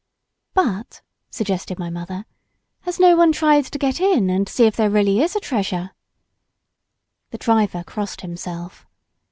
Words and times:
"But," 0.55 1.03
suggested 1.29 1.77
my 1.77 1.91
mother, 1.91 2.25
"has 2.79 2.99
no 2.99 3.15
one 3.15 3.31
tried 3.31 3.65
to 3.65 3.77
get 3.77 4.01
in 4.01 4.31
and 4.31 4.49
see 4.49 4.65
if 4.65 4.75
there 4.75 4.89
really 4.89 5.21
is 5.21 5.35
a 5.35 5.39
treasure?" 5.39 5.91
The 7.29 7.37
driver 7.37 7.83
crossed 7.83 8.21
himself. 8.21 8.87